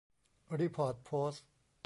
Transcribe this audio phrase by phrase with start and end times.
[0.59, 1.47] รีพอร์ตโพสต์